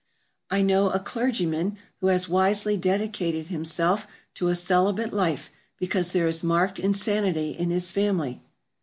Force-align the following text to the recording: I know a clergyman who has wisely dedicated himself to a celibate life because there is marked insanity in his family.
I 0.49 0.63
know 0.63 0.89
a 0.89 0.99
clergyman 0.99 1.77
who 1.97 2.07
has 2.07 2.27
wisely 2.27 2.75
dedicated 2.75 3.49
himself 3.49 4.07
to 4.33 4.47
a 4.47 4.55
celibate 4.55 5.13
life 5.13 5.51
because 5.77 6.11
there 6.11 6.25
is 6.27 6.43
marked 6.43 6.79
insanity 6.79 7.51
in 7.51 7.69
his 7.69 7.91
family. 7.91 8.39